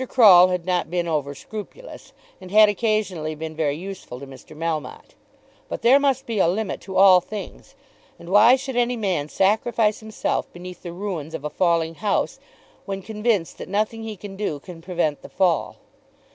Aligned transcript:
Croll 0.09 0.47
had 0.47 0.65
not 0.65 0.89
been 0.89 1.07
over 1.07 1.35
scrupulous, 1.35 2.11
and 2.41 2.49
had 2.49 2.67
occasionally 2.69 3.35
been 3.35 3.55
very 3.55 3.75
useful 3.75 4.19
to 4.19 4.25
Mr. 4.25 4.57
Melmotte. 4.57 5.13
But 5.69 5.83
there 5.83 5.99
must 5.99 6.25
be 6.25 6.39
a 6.39 6.47
limit 6.47 6.81
to 6.81 6.97
all 6.97 7.21
things; 7.21 7.75
and 8.17 8.29
why 8.29 8.55
should 8.55 8.75
any 8.75 8.95
man 8.97 9.29
sacrifice 9.29 9.99
himself 9.99 10.51
beneath 10.53 10.81
the 10.81 10.91
ruins 10.91 11.35
of 11.35 11.43
a 11.45 11.51
falling 11.51 11.93
house, 12.01 12.39
when 12.85 13.03
convinced 13.03 13.59
that 13.59 13.69
nothing 13.69 14.01
he 14.01 14.17
can 14.17 14.35
do 14.35 14.57
can 14.57 14.81
prevent 14.81 15.21
the 15.21 15.29
fall? 15.29 15.75